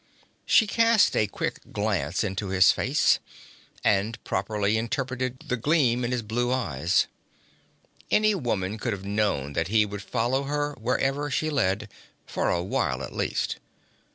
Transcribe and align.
She 0.47 0.65
cast 0.65 1.15
a 1.15 1.27
quick 1.27 1.59
glance 1.71 2.23
into 2.23 2.47
his 2.47 2.71
face, 2.71 3.19
and 3.83 4.17
properly 4.23 4.75
interpreted 4.75 5.43
the 5.47 5.57
gleam 5.57 6.03
in 6.03 6.11
his 6.11 6.23
blue 6.23 6.51
eyes. 6.51 7.05
Any 8.09 8.33
woman 8.33 8.79
could 8.79 8.93
have 8.93 9.05
known 9.05 9.53
that 9.53 9.67
he 9.67 9.85
would 9.85 10.01
follow 10.01 10.45
her 10.45 10.73
wherever 10.81 11.29
she 11.29 11.51
led 11.51 11.87
for 12.25 12.49
a 12.49 12.63
while, 12.63 13.03
at 13.03 13.13
least. 13.13 13.57